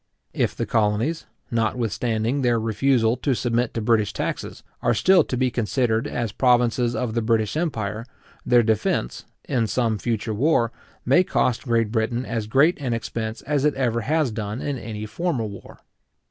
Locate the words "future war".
9.99-10.71